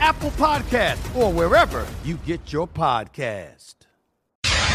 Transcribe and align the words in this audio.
Apple 0.00 0.30
Podcast, 0.32 1.14
or 1.16 1.32
wherever 1.32 1.86
you 2.04 2.16
get 2.26 2.52
your 2.52 2.66
podcast. 2.68 3.74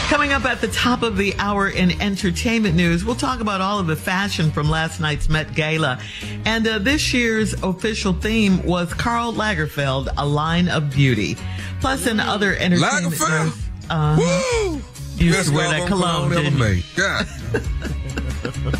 Coming 0.09 0.33
up 0.33 0.43
at 0.43 0.59
the 0.59 0.67
top 0.67 1.03
of 1.03 1.15
the 1.15 1.33
hour 1.37 1.69
in 1.69 1.99
entertainment 2.01 2.75
news, 2.75 3.05
we'll 3.05 3.15
talk 3.15 3.39
about 3.39 3.61
all 3.61 3.79
of 3.79 3.87
the 3.87 3.95
fashion 3.95 4.51
from 4.51 4.69
last 4.69 4.99
night's 4.99 5.29
Met 5.29 5.55
Gala. 5.55 5.99
And 6.45 6.67
uh, 6.67 6.79
this 6.79 7.13
year's 7.13 7.53
official 7.63 8.11
theme 8.11 8.61
was 8.63 8.93
Karl 8.93 9.31
Lagerfeld, 9.31 10.09
A 10.17 10.25
Line 10.25 10.67
of 10.67 10.91
Beauty. 10.91 11.37
Plus, 11.79 12.07
in 12.07 12.19
other 12.19 12.55
entertainment 12.57 13.13
Lagerfeld? 13.15 13.45
news. 13.45 13.57
Uh, 13.89 14.15
Woo! 14.19 14.81
You 15.15 15.27
used 15.27 15.49
to 15.49 15.55
wear 15.55 15.69
that 15.69 15.87
doggone 15.89 16.01
cologne, 16.01 16.33
ever 16.33 16.41
didn't 16.43 16.57
you? 16.57 16.63
made. 16.65 16.83
God. 16.95 17.27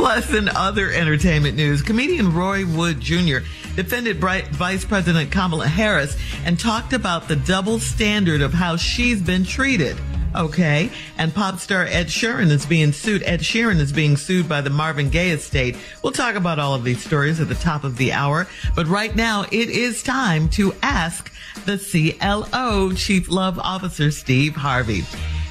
Plus, 0.09 0.33
in 0.33 0.49
other 0.49 0.91
entertainment 0.91 1.55
news, 1.55 1.83
comedian 1.83 2.33
Roy 2.33 2.65
Wood 2.65 2.99
Jr. 2.99 3.41
defended 3.77 4.17
Vice 4.17 4.83
President 4.83 5.31
Kamala 5.31 5.67
Harris 5.67 6.17
and 6.47 6.59
talked 6.59 6.95
about 6.95 7.29
the 7.29 7.37
double 7.37 7.79
standard 7.79 8.41
of 8.41 8.55
how 8.55 8.77
she's 8.77 9.21
been 9.21 9.45
treated. 9.45 9.99
Okay, 10.35 10.91
and 11.19 11.35
pop 11.35 11.59
star 11.59 11.85
Ed 11.85 12.07
Sheeran 12.07 12.51
is 12.51 12.65
being 12.65 12.91
sued. 12.91 13.23
Ed 13.25 13.41
Sheeran 13.41 13.81
is 13.81 13.93
being 13.93 14.17
sued 14.17 14.49
by 14.49 14.63
the 14.63 14.71
Marvin 14.71 15.11
Gaye 15.11 15.33
estate. 15.33 15.77
We'll 16.03 16.15
talk 16.15 16.37
about 16.37 16.59
all 16.59 16.73
of 16.75 16.85
these 16.85 17.05
stories 17.05 17.39
at 17.39 17.51
the 17.51 17.55
top 17.57 17.85
of 17.85 17.99
the 17.99 18.15
hour. 18.15 18.49
But 18.75 18.87
right 18.87 19.15
now, 19.15 19.45
it 19.53 19.69
is 19.69 20.03
time 20.03 20.49
to 20.51 20.75
ask 20.83 21.31
the 21.67 21.77
CLO, 21.77 22.95
Chief 22.95 23.29
Love 23.29 23.59
Officer 23.59 24.11
Steve 24.11 24.57
Harvey. 24.57 25.03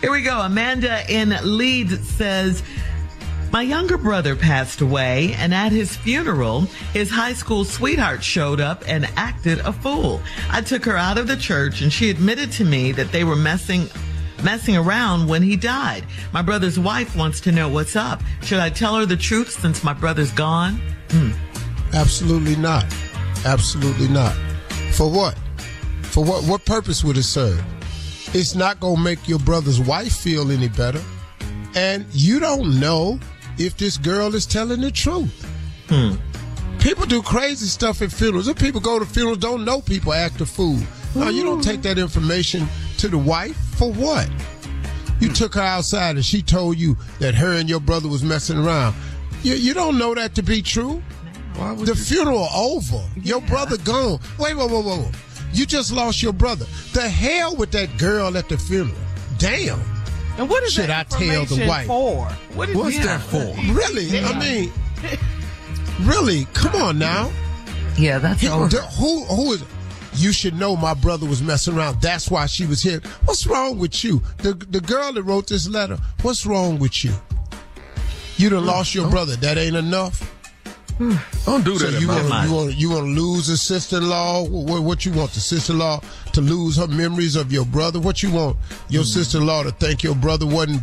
Here 0.01 0.11
we 0.11 0.21
go. 0.21 0.39
Amanda 0.39 1.03
in 1.11 1.35
Leeds 1.43 2.07
says, 2.07 2.63
my 3.51 3.61
younger 3.61 3.97
brother 3.97 4.35
passed 4.35 4.81
away, 4.81 5.33
and 5.37 5.53
at 5.53 5.71
his 5.71 5.95
funeral, 5.95 6.61
his 6.93 7.09
high 7.09 7.33
school 7.33 7.63
sweetheart 7.63 8.23
showed 8.23 8.59
up 8.59 8.83
and 8.87 9.05
acted 9.15 9.59
a 9.59 9.71
fool. 9.71 10.21
I 10.49 10.61
took 10.61 10.85
her 10.85 10.97
out 10.97 11.17
of 11.17 11.27
the 11.27 11.37
church, 11.37 11.81
and 11.81 11.91
she 11.91 12.09
admitted 12.09 12.51
to 12.53 12.65
me 12.65 12.91
that 12.93 13.11
they 13.11 13.23
were 13.23 13.35
messing 13.35 13.89
messing 14.43 14.77
around 14.77 15.27
when 15.27 15.41
he 15.41 15.55
died. 15.55 16.03
My 16.31 16.41
brother's 16.41 16.77
wife 16.77 17.15
wants 17.15 17.39
to 17.41 17.51
know 17.51 17.69
what's 17.69 17.95
up. 17.95 18.21
Should 18.43 18.59
I 18.59 18.69
tell 18.69 18.95
her 18.95 19.05
the 19.05 19.17
truth 19.17 19.49
since 19.49 19.83
my 19.83 19.93
brother's 19.93 20.31
gone? 20.31 20.79
Hmm. 21.09 21.31
Absolutely 21.93 22.55
not. 22.55 22.85
Absolutely 23.45 24.07
not. 24.07 24.33
For 24.91 25.09
what? 25.09 25.37
For 26.03 26.23
what? 26.23 26.43
What 26.43 26.65
purpose 26.65 27.03
would 27.03 27.17
it 27.17 27.23
serve? 27.23 27.63
It's 28.33 28.55
not 28.55 28.79
going 28.79 28.97
to 28.97 29.01
make 29.01 29.27
your 29.27 29.39
brother's 29.39 29.79
wife 29.79 30.13
feel 30.13 30.51
any 30.51 30.67
better. 30.67 31.01
And 31.75 32.05
you 32.11 32.39
don't 32.39 32.79
know 32.79 33.19
if 33.57 33.77
this 33.77 33.97
girl 33.97 34.35
is 34.35 34.45
telling 34.45 34.81
the 34.81 34.91
truth. 34.91 35.45
People 36.79 37.05
do 37.05 37.21
crazy 37.21 37.65
stuff 37.65 38.01
at 38.01 38.11
funerals. 38.11 38.47
If 38.47 38.59
people 38.59 38.79
go 38.79 38.99
to 38.99 39.05
funerals, 39.05 39.39
don't 39.39 39.65
know 39.65 39.81
people 39.81 40.13
act 40.13 40.41
a 40.41 40.45
fool. 40.45 40.79
Now, 41.15 41.29
you 41.29 41.43
don't 41.43 41.63
take 41.63 41.81
that 41.81 41.97
information 41.97 42.67
to 42.99 43.07
the 43.07 43.17
wife 43.17 43.57
for 43.77 43.91
what? 43.91 44.29
You 45.19 45.33
took 45.33 45.55
her 45.55 45.61
outside 45.61 46.15
and 46.15 46.23
she 46.23 46.41
told 46.41 46.77
you 46.77 46.95
that 47.19 47.33
her 47.35 47.53
and 47.53 47.67
your 47.67 47.79
brother 47.79 48.07
was 48.07 48.23
messing 48.23 48.57
around. 48.57 48.95
You, 49.41 49.55
you 49.55 49.73
don't 49.73 49.97
know 49.97 50.13
that 50.13 50.35
to 50.35 50.43
be 50.43 50.61
true. 50.61 51.01
the 51.55 51.95
funeral 51.95 52.47
over. 52.53 53.03
Your 53.23 53.41
brother 53.41 53.77
gone. 53.77 54.19
Wait, 54.37 54.55
wait, 54.55 54.69
wait, 54.69 54.85
wait. 54.85 54.99
wait. 54.99 55.15
You 55.53 55.65
just 55.65 55.91
lost 55.91 56.21
your 56.21 56.33
brother. 56.33 56.65
The 56.93 57.09
hell 57.09 57.55
with 57.55 57.71
that 57.71 57.97
girl 57.97 58.37
at 58.37 58.49
the 58.49 58.57
funeral. 58.57 58.97
Damn. 59.39 59.81
And 60.37 60.49
what 60.49 60.63
is 60.63 60.73
Should 60.73 60.89
that 60.89 61.07
I 61.11 61.17
tell 61.17 61.45
the 61.45 61.67
wife? 61.67 61.87
for? 61.87 62.25
What 62.53 62.69
is 62.69 62.75
What's 62.75 62.95
yeah. 62.97 63.17
that 63.17 63.21
for? 63.21 63.73
Really? 63.73 64.19
I 64.19 64.39
mean, 64.39 64.71
really? 66.01 66.45
Come 66.53 66.79
on 66.81 66.99
now. 66.99 67.31
Yeah, 67.97 68.19
that's 68.19 68.41
He- 68.41 68.47
over. 68.47 68.67
the- 68.67 68.81
who 68.81 69.23
who 69.25 69.53
is? 69.53 69.63
You 70.13 70.31
should 70.31 70.55
know 70.57 70.75
my 70.75 70.93
brother 70.93 71.25
was 71.27 71.41
messing 71.43 71.75
around. 71.77 72.01
That's 72.01 72.29
why 72.29 72.47
she 72.47 72.65
was 72.65 72.81
here. 72.81 73.01
What's 73.25 73.45
wrong 73.47 73.77
with 73.79 74.03
you? 74.03 74.21
The 74.37 74.53
the 74.53 74.81
girl 74.81 75.11
that 75.13 75.23
wrote 75.23 75.47
this 75.47 75.67
letter. 75.67 75.97
What's 76.21 76.45
wrong 76.45 76.79
with 76.79 77.03
you? 77.03 77.13
You 78.37 78.49
done 78.49 78.65
lost 78.65 78.93
your 78.93 79.07
oh. 79.07 79.09
brother. 79.09 79.35
That 79.37 79.57
ain't 79.57 79.75
enough. 79.75 80.36
Don't 81.45 81.63
do 81.63 81.77
So 81.77 81.91
that. 81.91 82.01
you 82.01 82.07
want 82.07 82.47
you 82.47 82.53
want 82.55 82.75
you 82.75 82.89
want 82.89 83.05
to 83.05 83.21
lose 83.21 83.49
a 83.49 83.57
sister-in-law? 83.57 84.45
What, 84.45 84.81
what 84.83 85.05
you 85.05 85.11
want 85.11 85.31
the 85.31 85.39
sister-in-law 85.39 86.01
to 86.33 86.41
lose 86.41 86.77
her 86.77 86.87
memories 86.87 87.35
of 87.35 87.51
your 87.51 87.65
brother? 87.65 87.99
What 87.99 88.23
you 88.23 88.31
want 88.31 88.57
your 88.89 89.03
hmm. 89.03 89.07
sister-in-law 89.07 89.63
to 89.63 89.71
think 89.71 90.01
your 90.01 90.15
brother 90.15 90.45
wasn't 90.45 90.81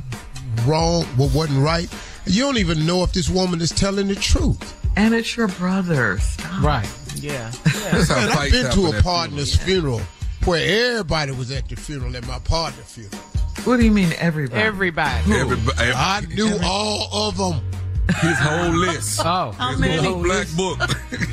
wrong, 0.67 1.05
what 1.17 1.35
wasn't 1.35 1.65
right? 1.65 1.93
You 2.27 2.43
don't 2.43 2.59
even 2.59 2.87
know 2.87 3.03
if 3.03 3.12
this 3.12 3.29
woman 3.29 3.61
is 3.61 3.71
telling 3.71 4.09
the 4.09 4.15
truth. 4.15 4.81
And 4.97 5.15
it's 5.15 5.37
your 5.37 5.49
brother. 5.49 6.19
Stop. 6.19 6.62
Right. 6.62 6.88
Yeah. 7.17 7.50
That's 7.91 8.09
how 8.09 8.21
And 8.21 8.31
I've 8.31 8.53
been 8.53 8.71
to 8.73 8.97
a 8.97 9.03
partner's 9.03 9.56
funeral 9.56 10.00
where 10.44 10.93
everybody 10.93 11.33
was 11.33 11.50
at 11.50 11.69
the 11.69 11.77
funeral 11.77 12.17
at 12.17 12.27
my 12.27 12.38
partner 12.38 12.83
funeral. 12.83 13.19
What 13.65 13.79
do 13.79 13.85
you 13.85 13.91
mean, 13.91 14.12
everybody? 14.19 14.62
Everybody. 14.62 15.25
funerals. 15.25 15.53
Everybody, 15.53 15.93
I 15.93 16.21
knew 16.35 16.59
all 16.62 17.29
of 17.29 17.37
them. 17.37 17.74
His 18.21 18.39
whole 18.39 18.71
list. 18.71 19.21
Oh. 19.25 19.53
How 19.53 19.77
his 19.77 20.03
whole 20.03 20.23
black 20.23 20.49
book. 20.56 20.79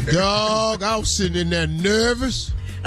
Dog, 0.11 0.83
I 0.83 0.97
was 0.97 1.15
sitting 1.15 1.37
in 1.37 1.49
there 1.49 1.67
nervous. 1.67 2.51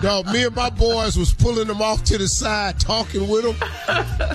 Dog, 0.00 0.26
me 0.26 0.44
and 0.44 0.54
my 0.56 0.70
boys 0.70 1.16
was 1.16 1.34
pulling 1.34 1.68
them 1.68 1.82
off 1.82 2.04
to 2.04 2.18
the 2.18 2.28
side, 2.28 2.80
talking 2.80 3.28
with 3.28 3.44
them. 3.44 3.54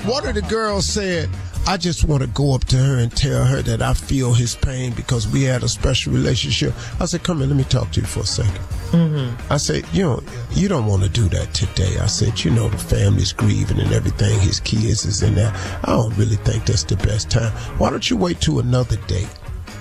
One 0.05 0.27
of 0.27 0.35
the 0.35 0.43
girls 0.43 0.85
said, 0.85 1.29
I 1.67 1.77
just 1.77 2.03
want 2.05 2.21
to 2.21 2.27
go 2.27 2.53
up 2.55 2.65
to 2.65 2.77
her 2.77 2.97
and 2.97 3.15
tell 3.15 3.45
her 3.45 3.61
that 3.61 3.81
I 3.81 3.93
feel 3.93 4.33
his 4.33 4.55
pain 4.55 4.93
because 4.93 5.27
we 5.27 5.43
had 5.43 5.63
a 5.63 5.69
special 5.69 6.11
relationship. 6.11 6.73
I 6.99 7.05
said, 7.05 7.23
come 7.23 7.37
here, 7.37 7.47
let 7.47 7.55
me 7.55 7.63
talk 7.63 7.91
to 7.91 8.01
you 8.01 8.07
for 8.07 8.21
a 8.21 8.23
2nd 8.23 8.91
mm-hmm. 8.91 9.53
I 9.53 9.57
said, 9.57 9.85
you 9.93 10.03
know, 10.03 10.23
you 10.51 10.67
don't 10.67 10.85
want 10.85 11.03
to 11.03 11.09
do 11.09 11.29
that 11.29 11.53
today. 11.53 11.97
I 11.99 12.07
said, 12.07 12.43
you 12.43 12.51
know, 12.51 12.67
the 12.67 12.77
family's 12.77 13.31
grieving 13.31 13.79
and 13.79 13.93
everything. 13.93 14.39
His 14.39 14.59
kids 14.59 15.05
is 15.05 15.21
in 15.21 15.35
there. 15.35 15.53
I 15.83 15.93
don't 15.93 16.15
really 16.17 16.37
think 16.37 16.65
that's 16.65 16.83
the 16.83 16.97
best 16.97 17.29
time. 17.29 17.51
Why 17.77 17.89
don't 17.89 18.09
you 18.09 18.17
wait 18.17 18.41
to 18.41 18.59
another 18.59 18.97
date? 19.07 19.29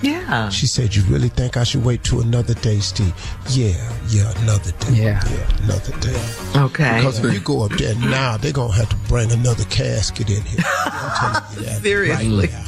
Yeah. 0.03 0.49
She 0.49 0.67
said, 0.67 0.95
you 0.95 1.03
really 1.05 1.29
think 1.29 1.57
I 1.57 1.65
should 1.65 1.85
wait 1.85 2.03
to 2.05 2.21
another 2.21 2.55
day, 2.55 2.79
Steve? 2.81 3.13
Yeah, 3.51 3.75
yeah, 4.09 4.33
another 4.43 4.73
day. 4.73 4.93
Yeah. 4.95 5.23
Yeah, 5.31 5.65
another 5.65 5.97
day. 6.01 6.33
Okay. 6.57 6.97
Because 6.99 7.23
if 7.23 7.35
you 7.35 7.41
go 7.41 7.65
up 7.65 7.73
there 7.73 7.95
now, 7.97 8.37
they're 8.37 8.53
going 8.53 8.71
to 8.71 8.77
have 8.77 8.89
to 8.89 8.97
bring 9.09 9.31
another 9.33 9.65
casket 9.65 10.31
in 10.31 10.43
here. 10.43 10.61
I'm 10.87 11.13
telling 11.13 11.59
you 11.59 11.63
that. 11.67 11.83
Seriously. 11.83 12.47
Right. 12.49 12.67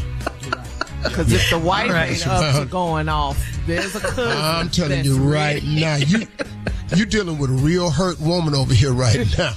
Because 1.05 1.33
if 1.33 1.51
the 1.51 1.59
wife 1.59 1.89
All 1.89 1.95
right. 1.95 2.11
ain't 2.11 2.27
up 2.27 2.63
to 2.63 2.69
going 2.69 3.09
off, 3.09 3.43
there's 3.67 3.95
a 3.97 4.01
cousin. 4.01 4.37
I'm 4.39 4.69
telling 4.69 5.05
you 5.05 5.17
right 5.19 5.63
ready. 5.63 5.81
now, 5.81 5.97
you 5.97 6.27
you 6.97 7.07
dealing 7.07 7.39
with 7.39 7.51
a 7.51 7.55
real 7.55 7.91
hurt 7.91 8.19
woman 8.21 8.55
over 8.55 8.73
here 8.75 8.93
right 8.93 9.17
now. 9.39 9.55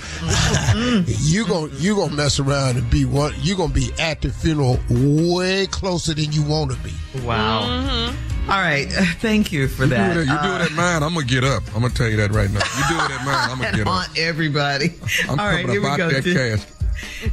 you 1.06 1.46
gon' 1.48 1.72
you 1.76 1.96
gonna 1.96 2.14
mess 2.14 2.40
around 2.40 2.78
and 2.78 2.90
be 2.90 3.06
one. 3.06 3.34
You 3.40 3.56
gonna 3.56 3.74
be 3.74 3.92
at 4.00 4.22
the 4.22 4.30
funeral 4.30 4.80
way 4.90 5.68
closer 5.68 6.14
than 6.14 6.32
you 6.32 6.44
want 6.44 6.72
to 6.72 6.78
be. 6.80 6.94
Wow. 7.26 8.12
All 8.48 8.62
right. 8.62 8.86
Thank 9.20 9.52
you 9.52 9.68
for 9.68 9.84
You 9.86 9.90
do, 9.90 9.96
that. 9.96 10.14
that, 10.16 10.26
you 10.28 10.32
Uh, 10.34 10.58
do 10.60 10.64
it 10.64 10.72
at 10.72 10.76
mine, 10.78 11.02
I'm 11.04 11.14
gonna 11.16 11.26
get 11.26 11.44
up. 11.44 11.64
I'm 11.76 11.82
gonna 11.82 11.94
tell 11.94 12.08
you 12.10 12.18
that 12.18 12.32
right 12.32 12.50
now. 12.50 12.60
You 12.78 12.84
do 12.98 13.04
it 13.04 13.12
at 13.20 13.26
mine, 13.26 13.50
I'm 13.50 13.58
gonna 13.58 13.68
and 13.70 13.78
get 13.78 13.88
up. 13.88 13.94
haunt 13.94 14.18
everybody. 14.20 14.94
I'm 15.24 15.40
All 15.40 15.46
right, 15.48 15.62
coming 15.66 15.72
here 15.72 15.82
we 15.92 15.98
go. 15.98 16.10
that 16.10 16.24
De- 16.24 16.34
cash. 16.58 16.66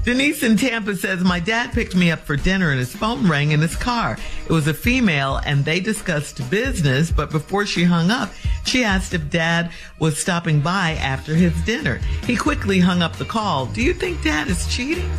Denise 0.05 0.43
in 0.43 0.57
Tampa 0.57 0.95
says, 0.97 1.23
My 1.23 1.41
dad 1.41 1.73
picked 1.73 1.95
me 1.97 2.11
up 2.11 2.21
for 2.21 2.37
dinner 2.37 2.71
and 2.71 2.79
his 2.79 2.95
phone 2.95 3.29
rang 3.29 3.53
in 3.53 3.61
his 3.61 3.77
car. 3.77 4.17
It 4.47 4.53
was 4.53 4.67
a 4.67 4.75
female 4.75 5.41
and 5.45 5.65
they 5.65 5.81
discussed 5.81 6.49
business, 6.51 7.11
but 7.11 7.31
before 7.31 7.67
she 7.67 7.85
hung 7.85 8.11
up, 8.11 8.31
she 8.65 8.85
asked 8.85 9.15
if 9.15 9.31
dad 9.31 9.71
was 9.99 10.19
stopping 10.19 10.61
by 10.61 10.93
after 10.93 11.35
his 11.35 11.53
dinner. 11.63 12.01
He 12.27 12.37
quickly 12.37 12.79
hung 12.81 13.03
up 13.03 13.17
the 13.17 13.25
call. 13.25 13.67
Do 13.67 13.83
you 13.83 13.95
think 13.95 14.23
dad 14.23 14.49
is 14.49 14.67
cheating? 14.75 15.11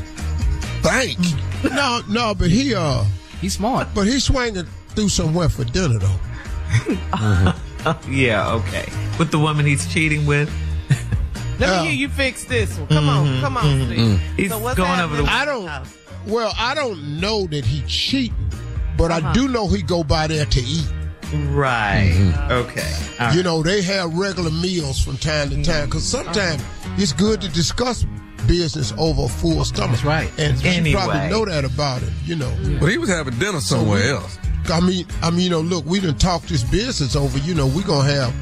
Thank. 0.81 1.19
no, 1.63 2.01
no, 2.09 2.33
but 2.35 2.49
he 2.49 2.73
uh, 2.75 3.03
He's 3.41 3.53
smart. 3.53 3.87
but 3.93 4.07
he's 4.07 4.23
swinging 4.25 4.65
through 4.89 5.09
somewhere 5.09 5.49
for 5.49 5.63
dinner 5.65 5.99
though. 5.99 7.53
Yeah, 8.09 8.49
okay. 8.53 8.85
With 9.19 9.31
the 9.31 9.39
woman 9.39 9.65
he's 9.65 9.91
cheating 9.93 10.25
with? 10.25 10.49
Let 11.59 11.69
Yeah. 11.69 11.81
me 11.83 11.87
hear 11.89 11.95
you 11.95 12.09
fix 12.09 12.45
this 12.45 12.77
one. 12.77 12.87
Come 12.87 13.09
on, 13.09 13.25
mm-hmm, 13.27 13.41
come 13.41 13.57
on, 13.57 13.63
mm-hmm, 13.63 13.85
Steve. 13.85 13.99
Mm-hmm. 13.99 14.35
He's 14.35 14.49
So 14.51 14.57
what's 14.59 14.77
going 14.77 14.99
over 14.99 15.15
the 15.17 15.25
happening? 15.25 15.27
I 15.29 15.45
don't. 15.45 15.67
house. 15.67 15.93
Well, 16.27 16.53
I 16.57 16.73
don't 16.73 17.19
know 17.19 17.45
that 17.47 17.65
he 17.65 17.81
cheating, 17.87 18.35
but 18.97 19.11
Uh-huh. 19.11 19.27
I 19.29 19.33
do 19.33 19.47
know 19.47 19.67
he 19.67 19.81
go 19.81 20.03
by 20.03 20.27
there 20.27 20.45
to 20.45 20.59
eat. 20.61 20.87
Right. 21.51 22.13
Okay. 22.51 22.81
All 23.19 23.27
right. 23.27 23.35
You 23.35 23.43
know, 23.43 23.63
they 23.63 23.81
have 23.81 24.13
regular 24.13 24.51
meals 24.51 25.01
from 25.03 25.17
time 25.17 25.49
to 25.49 25.63
time 25.63 25.85
because 25.85 26.03
sometimes 26.07 26.61
it's 26.97 27.11
good 27.13 27.41
to 27.41 27.49
discuss 27.49 28.05
business 28.47 28.93
over 28.97 29.23
a 29.23 29.27
full 29.29 29.63
stomach. 29.65 29.91
That's 29.91 30.03
right. 30.03 30.29
And 30.37 30.61
you 30.63 30.69
Anyway. 30.69 31.01
probably 31.01 31.29
know 31.29 31.45
that 31.45 31.65
about 31.65 32.01
him, 32.01 32.13
you 32.25 32.35
know. 32.35 32.51
But 32.79 32.87
he 32.91 32.97
was 32.97 33.09
having 33.09 33.37
dinner 33.39 33.61
somewhere 33.61 34.03
else. 34.13 34.37
I 34.71 34.79
mean, 34.79 35.05
I 35.21 35.29
mean, 35.29 35.41
you 35.41 35.49
know, 35.49 35.61
look, 35.61 35.85
we 35.85 35.99
done 35.99 36.17
talked 36.17 36.49
this 36.49 36.63
business 36.63 37.15
over. 37.15 37.37
You 37.39 37.53
know, 37.53 37.67
we 37.67 37.83
gonna 37.83 38.09
have 38.09 38.33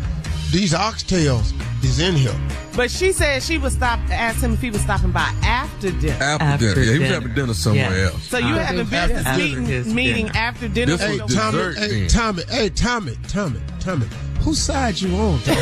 these 0.51 0.74
oxtails 0.74 1.53
is 1.83 2.00
in 2.00 2.15
here. 2.15 2.36
But 2.75 2.89
she 2.92 3.12
said 3.12 3.44
she 3.44 3.57
would 3.57 3.71
stop, 3.71 4.00
ask 4.09 4.42
him 4.42 4.53
if 4.53 4.62
he 4.62 4.69
was 4.71 4.81
stopping 4.81 5.12
by 5.12 5.30
after 5.44 5.92
dinner. 5.92 6.13
After, 6.24 6.44
After 6.45 6.74
dinner. 6.75 6.81
Yeah, 6.81 6.83
he 6.83 6.89
was 6.92 7.00
dinner. 7.00 7.13
having 7.13 7.33
dinner 7.33 7.53
somewhere 7.53 7.98
Yeah. 7.98 8.06
else. 8.12 8.24
So 8.30 8.38
you 8.38 8.53
Uh, 8.56 8.59
having 8.65 8.86
business 8.86 9.25
after 9.25 9.44
meeting, 9.44 9.65
his 9.65 9.88
meeting 9.88 10.25
dinner. 10.27 10.38
after 10.39 10.68
dinner? 10.68 10.98
This 10.98 11.01
Hey, 11.01 11.19
was 11.19 11.31
So- 11.33 11.39
Tommy, 11.39 11.57
dessert 11.57 11.77
hey. 11.77 12.07
Tommy, 12.07 12.44
hey, 12.50 12.69
Tommy, 12.69 13.18
Tommy, 13.27 13.59
Tommy. 13.80 14.07
Whose 14.42 14.59
side 14.59 15.00
you 15.00 15.15
on, 15.15 15.39
dog? 15.44 15.48
you, 15.48 15.53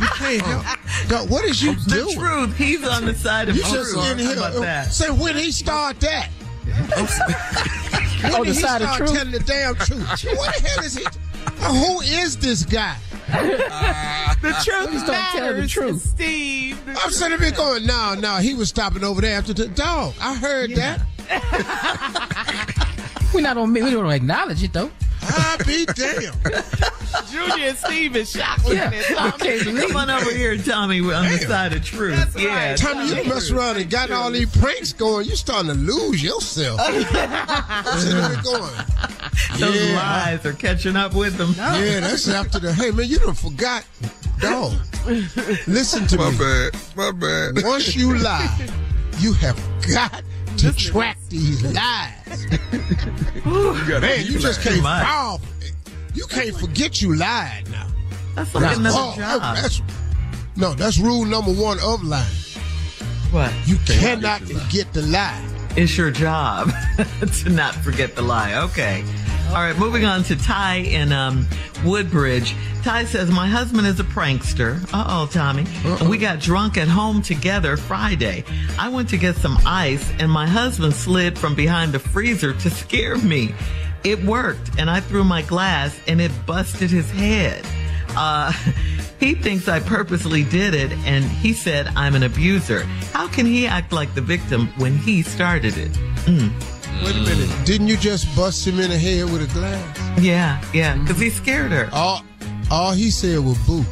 you 0.00 0.08
can't 0.16 0.42
help. 0.42 0.64
Dog, 1.08 1.30
what 1.30 1.44
is 1.44 1.62
you 1.62 1.74
the 1.74 1.90
doing? 1.90 2.18
truth. 2.18 2.56
He's 2.56 2.84
on 2.84 3.04
the 3.04 3.14
side 3.14 3.48
of 3.48 3.54
You 3.56 3.62
truth. 3.62 3.74
just 3.94 3.94
in 3.94 4.18
How 4.18 4.24
here. 4.24 4.36
about 4.36 4.54
that? 4.60 4.92
Say 4.92 5.10
when 5.10 5.36
he 5.36 5.52
start 5.52 6.00
that. 6.00 6.28
when 6.66 8.34
On 8.34 8.42
did 8.44 8.50
the 8.50 8.54
he 8.54 8.60
side 8.60 8.82
of 8.82 8.88
start 8.88 8.98
truth? 8.98 9.12
telling 9.12 9.30
the 9.32 9.38
damn 9.40 9.74
truth? 9.76 10.24
what 10.36 10.54
the 10.56 10.68
hell 10.68 10.84
is 10.84 10.96
he? 10.96 11.06
Who 11.60 12.00
is 12.00 12.36
this 12.36 12.64
guy? 12.64 12.96
Uh, 13.30 14.34
the 14.40 14.52
truth 14.64 14.94
is, 14.94 15.02
don't 15.04 15.22
tell 15.32 15.54
the 15.54 15.66
truth. 15.66 16.02
Steve. 16.02 16.84
The 16.86 16.92
I'm 16.92 17.10
sitting 17.10 17.38
there 17.38 17.50
going, 17.52 17.86
no, 17.86 18.14
no, 18.14 18.36
he 18.36 18.54
was 18.54 18.68
stopping 18.68 19.04
over 19.04 19.20
there 19.20 19.36
after 19.38 19.52
the 19.52 19.68
dog. 19.68 20.14
I 20.20 20.34
heard 20.34 20.70
that. 20.76 21.00
We're 23.34 23.42
not 23.42 23.58
on. 23.58 23.72
We 23.72 23.80
don't 23.80 24.10
acknowledge 24.10 24.62
it 24.62 24.72
though. 24.72 24.90
I 25.20 25.58
be 25.66 25.84
damn. 25.84 26.32
Junior 27.30 27.68
and 27.68 27.76
Steve 27.76 28.16
is 28.16 28.30
shocked 28.30 28.64
looking 28.64 28.78
Yeah. 28.78 28.92
at 28.94 29.04
Tommy. 29.16 29.32
Okay, 29.34 29.58
Come 29.86 29.96
on 29.96 30.08
over 30.10 30.30
here, 30.30 30.56
Tommy. 30.56 31.00
We're 31.02 31.14
on 31.14 31.24
the 31.30 31.38
side 31.38 31.74
of 31.74 31.84
truth. 31.84 32.16
That's 32.16 32.36
yeah. 32.38 32.70
right. 32.70 32.78
Tommy, 32.78 33.08
you 33.08 33.24
mess 33.28 33.50
around 33.50 33.76
and 33.76 33.90
got 33.90 34.10
all 34.10 34.30
these 34.30 34.50
pranks 34.58 34.92
going. 34.94 35.26
You're 35.26 35.36
starting 35.36 35.70
to 35.72 35.76
lose 35.76 36.22
yourself. 36.22 36.80
Sitting 36.80 37.12
there 37.12 38.42
going, 38.42 38.70
Those 39.58 39.74
yeah, 39.88 39.96
lies 39.96 40.46
are 40.46 40.52
catching 40.52 40.96
up 40.96 41.14
with 41.14 41.36
them. 41.36 41.54
yeah, 41.56 42.00
that's 42.00 42.28
after 42.28 42.58
the. 42.58 42.72
Hey 42.72 42.90
man, 42.90 43.06
you 43.08 43.18
done 43.18 43.34
forgot, 43.34 43.84
dog. 44.40 44.72
Listen 45.66 46.06
to 46.08 46.16
My 46.16 46.30
me. 46.30 46.36
My 46.36 46.38
bad. 46.38 46.76
My 46.96 47.12
bad. 47.12 47.64
Once 47.64 47.94
you 47.96 48.16
lie, 48.18 48.68
you 49.18 49.32
have 49.34 49.58
got 49.92 50.22
to 50.58 50.72
track 50.74 51.18
these 51.28 51.62
lies. 51.62 52.46
Man, 53.44 54.26
you 54.26 54.38
just 54.38 54.60
can't 54.62 54.82
much. 54.82 55.04
fall. 55.06 55.40
You 56.14 56.26
can't 56.26 56.56
forget 56.56 57.00
you 57.00 57.14
lied 57.16 57.70
now. 57.70 57.86
That's 58.34 58.54
like 58.54 58.76
another 58.76 58.96
Oh, 58.98 59.14
job. 59.16 59.56
that's, 59.56 59.82
no, 60.56 60.74
that's 60.74 60.98
rule 60.98 61.24
number 61.24 61.52
one 61.52 61.78
of 61.82 62.02
lying. 62.02 62.26
what? 63.30 63.52
You 63.66 63.76
cannot 63.86 64.40
forget 64.42 64.92
the 64.92 65.02
lie. 65.02 65.44
It's 65.76 65.96
your 65.96 66.10
job 66.10 66.70
to 67.42 67.50
not 67.50 67.74
forget 67.76 68.16
the 68.16 68.22
lie. 68.22 68.54
Okay. 68.64 69.04
All 69.48 69.64
right, 69.64 69.76
moving 69.78 70.04
on 70.04 70.22
to 70.24 70.36
Ty 70.36 70.76
in 70.76 71.10
um, 71.10 71.46
Woodbridge. 71.82 72.54
Ty 72.82 73.06
says, 73.06 73.30
My 73.30 73.48
husband 73.48 73.86
is 73.86 73.98
a 73.98 74.04
prankster. 74.04 74.82
Uh 74.92 75.04
oh, 75.08 75.28
Tommy. 75.32 75.64
And 75.84 76.08
we 76.08 76.18
got 76.18 76.38
drunk 76.38 76.76
at 76.76 76.86
home 76.86 77.22
together 77.22 77.78
Friday. 77.78 78.44
I 78.78 78.90
went 78.90 79.08
to 79.08 79.16
get 79.16 79.36
some 79.36 79.58
ice, 79.64 80.12
and 80.18 80.30
my 80.30 80.46
husband 80.46 80.92
slid 80.92 81.38
from 81.38 81.54
behind 81.54 81.92
the 81.92 81.98
freezer 81.98 82.52
to 82.52 82.70
scare 82.70 83.16
me. 83.16 83.54
It 84.04 84.22
worked, 84.22 84.70
and 84.78 84.90
I 84.90 85.00
threw 85.00 85.24
my 85.24 85.42
glass, 85.42 85.98
and 86.06 86.20
it 86.20 86.30
busted 86.46 86.90
his 86.90 87.10
head. 87.10 87.64
Uh, 88.10 88.52
he 89.18 89.34
thinks 89.34 89.66
I 89.66 89.80
purposely 89.80 90.44
did 90.44 90.74
it, 90.74 90.92
and 91.06 91.24
he 91.24 91.54
said 91.54 91.88
I'm 91.96 92.14
an 92.14 92.22
abuser. 92.22 92.84
How 93.12 93.26
can 93.28 93.46
he 93.46 93.66
act 93.66 93.92
like 93.92 94.14
the 94.14 94.20
victim 94.20 94.68
when 94.76 94.96
he 94.98 95.22
started 95.22 95.76
it? 95.78 95.98
Wait 97.04 97.16
a 97.16 97.20
minute. 97.20 97.66
Didn't 97.66 97.88
you 97.88 97.96
just 97.96 98.34
bust 98.36 98.66
him 98.66 98.80
in 98.80 98.90
the 98.90 98.98
head 98.98 99.24
with 99.30 99.48
a 99.48 99.52
glass? 99.54 100.20
Yeah, 100.20 100.60
yeah, 100.74 100.96
because 100.98 101.18
he 101.20 101.30
scared 101.30 101.70
her. 101.72 101.88
All, 101.92 102.22
all 102.70 102.92
he 102.92 103.10
said 103.10 103.38
was 103.40 103.58
boo. 103.66 103.84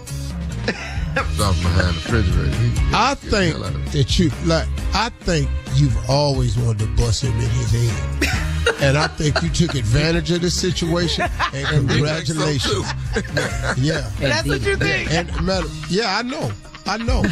Off 1.41 1.63
behind 1.63 1.95
the 1.97 2.13
refrigerator. 2.13 2.81
I 2.95 3.15
think 3.15 3.55
hell 3.55 3.65
out 3.65 3.75
of 3.75 3.87
it. 3.87 3.93
that 3.93 4.19
you 4.19 4.31
like. 4.45 4.69
I 4.95 5.09
think 5.21 5.49
you've 5.75 5.97
always 6.11 6.59
wanted 6.59 6.81
to 6.81 6.87
bust 6.97 7.23
him 7.23 7.33
in 7.35 7.49
his 7.49 7.71
head, 7.71 8.75
and 8.83 8.99
I 8.99 9.07
think 9.07 9.41
you 9.43 9.49
took 9.49 9.75
advantage 9.75 10.31
of 10.31 10.43
the 10.43 10.51
situation. 10.51 11.25
And 11.55 11.67
congratulations. 11.89 12.87
yeah, 13.79 14.11
That's 14.19 14.47
what 14.47 14.61
you 14.63 14.77
think. 14.77 15.11
and 15.11 15.29
madam, 15.45 15.71
yeah, 15.89 16.19
I 16.19 16.23
know, 16.23 16.51
I 16.85 16.99
know. 16.99 17.23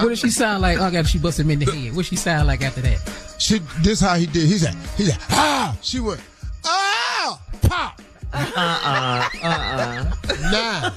What 0.00 0.10
does 0.10 0.20
she 0.20 0.30
sound 0.30 0.62
like? 0.62 0.78
Oh, 0.78 0.90
God, 0.90 1.08
she 1.08 1.18
bust 1.18 1.40
him 1.40 1.50
in 1.50 1.58
the 1.58 1.66
head. 1.72 1.96
What 1.96 2.06
she 2.06 2.14
sound 2.16 2.46
like 2.46 2.62
after 2.62 2.82
that? 2.82 3.00
She, 3.44 3.58
this 3.82 4.00
how 4.00 4.14
he 4.14 4.24
did. 4.24 4.48
He 4.48 4.56
said, 4.56 4.74
he 4.96 5.04
said, 5.04 5.18
ah. 5.28 5.76
She 5.82 6.00
went, 6.00 6.18
ah, 6.64 7.38
pop. 7.60 8.00
Uh 8.32 8.50
uh 8.56 9.28
uh 9.42 10.12
Nah, 10.50 10.90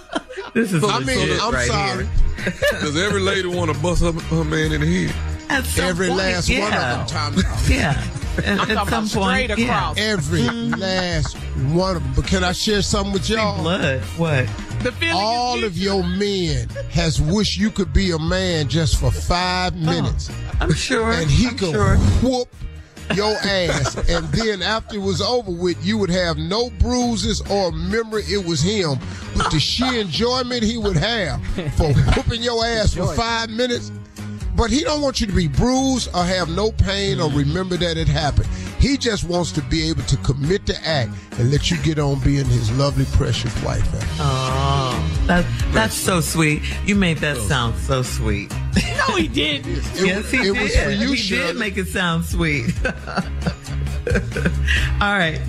This 0.54 0.72
is 0.72 0.82
I 0.82 1.00
mean, 1.00 1.38
I'm 1.42 1.54
right 1.54 1.68
sorry. 1.68 2.06
Here. 2.06 2.54
Does 2.80 2.96
every 2.96 3.20
lady 3.20 3.50
want 3.50 3.70
to 3.74 3.78
bust 3.82 4.02
her, 4.02 4.14
her 4.14 4.46
man 4.46 4.72
in 4.72 4.80
the 4.80 5.08
head? 5.10 5.16
Every 5.78 6.08
point, 6.08 6.20
last 6.20 6.48
yeah. 6.48 6.62
one 6.62 6.74
of 6.74 6.80
them, 6.80 7.08
Tommy. 7.08 7.44
Yeah. 7.68 8.02
At, 8.38 8.60
I'm 8.62 8.78
at 8.78 8.88
some 8.88 9.10
point, 9.10 9.52
straight 9.52 9.66
across. 9.66 9.98
Every 9.98 10.44
last 10.44 11.36
one 11.74 11.98
of 11.98 12.04
them. 12.04 12.14
But 12.16 12.28
can 12.28 12.46
I 12.46 12.54
share 12.54 12.82
something 12.82 13.12
with 13.12 13.30
y'all? 13.30 13.62
Blood. 13.62 14.00
What? 14.16 14.48
The 14.84 14.92
feeling 14.92 15.16
All 15.18 15.64
of 15.64 15.78
your 15.78 16.04
men 16.04 16.70
has 16.92 17.20
wished 17.22 17.58
you 17.58 17.72
could 17.72 17.92
be 17.94 18.12
a 18.12 18.20
man 18.20 18.68
just 18.70 18.98
for 19.00 19.12
five 19.12 19.74
oh, 19.76 19.80
minutes, 19.80 20.32
I'm 20.60 20.74
sure. 20.74 21.12
and 21.12 21.30
he 21.30 21.48
Oh, 21.48 21.50
I'm 21.50 21.58
could 21.58 21.72
sure. 21.74 21.98
whoop 22.22 22.48
your 23.16 23.34
ass, 23.38 23.96
and 24.10 24.28
then 24.34 24.62
after 24.62 24.96
it 24.98 25.02
was 25.02 25.22
over 25.22 25.50
with, 25.52 25.84
you 25.86 25.98
would 25.98 26.10
have 26.10 26.38
no 26.38 26.70
bruises 26.72 27.42
or 27.50 27.72
memory 27.72 28.24
it 28.28 28.46
was 28.46 28.62
him, 28.62 29.00
but 29.36 29.50
the 29.50 29.60
sheer 29.60 30.00
enjoyment 30.02 30.62
he 30.62 30.78
would 30.78 30.98
have 30.98 31.42
for 31.78 31.94
whooping 31.94 32.44
your 32.44 32.64
ass 32.66 32.94
for 32.94 33.14
five 33.16 33.50
minutes. 33.50 33.92
But 34.56 34.72
he 34.72 34.82
don't 34.82 35.02
want 35.02 35.22
you 35.22 35.28
to 35.28 35.34
be 35.34 35.48
bruised 35.48 36.10
or 36.16 36.24
have 36.24 36.50
no 36.50 36.72
pain 36.72 37.20
or 37.20 37.30
remember 37.30 37.78
that 37.78 37.96
it 37.96 38.08
happened. 38.08 38.48
He 38.88 38.94
He 38.94 38.98
just 38.98 39.26
wants 39.26 39.52
to 39.52 39.62
be 39.64 39.90
able 39.90 40.04
to 40.04 40.16
commit 40.18 40.66
to 40.68 40.88
act 40.88 41.12
and 41.38 41.52
let 41.52 41.70
you 41.70 41.76
get 41.84 42.00
on 42.00 42.20
being 42.22 42.46
his 42.46 42.72
lovely, 42.78 43.04
precious 43.18 43.54
wife. 43.62 43.86
Oh, 44.20 45.24
that, 45.28 45.46
that's 45.74 45.94
so 45.94 46.22
sweet. 46.22 46.62
You 46.86 46.96
made 46.96 47.18
that 47.18 47.36
sound 47.38 47.78
so 47.80 48.02
sweet. 48.02 48.52
No, 49.08 49.16
he 49.16 49.28
didn't. 49.28 49.76
yes, 49.96 50.30
he 50.32 50.38
it 50.40 50.54
did. 50.54 50.62
was 50.64 50.76
for 50.76 50.90
you, 50.90 51.10
he 51.12 51.16
Shirley. 51.16 51.54
did 51.54 51.60
make 51.60 51.78
it 51.78 51.88
sound 51.88 52.26
sweet. 52.26 52.74
All 52.86 52.94
right. 55.18 55.40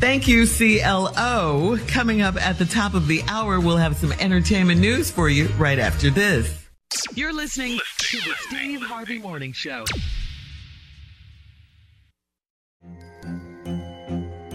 Thank 0.00 0.26
you, 0.26 0.46
CLO. 0.46 1.78
Coming 1.86 2.22
up 2.22 2.36
at 2.36 2.58
the 2.58 2.64
top 2.64 2.94
of 2.94 3.06
the 3.06 3.22
hour, 3.28 3.60
we'll 3.60 3.76
have 3.76 3.96
some 3.96 4.12
entertainment 4.12 4.80
news 4.80 5.10
for 5.10 5.28
you 5.28 5.48
right 5.58 5.78
after 5.78 6.08
this. 6.10 6.66
You're 7.14 7.34
listening 7.34 7.78
to 7.98 8.16
the 8.18 8.34
Steve 8.48 8.80
Harvey 8.82 9.18
Morning 9.18 9.52
Show. 9.52 9.84